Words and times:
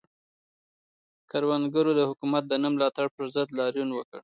کروندګرو 1.29 1.91
د 1.99 2.01
حکومت 2.09 2.43
د 2.47 2.53
نه 2.63 2.67
ملاتړ 2.73 3.05
پر 3.15 3.23
ضد 3.35 3.47
لاریون 3.59 3.89
وکړ. 3.93 4.19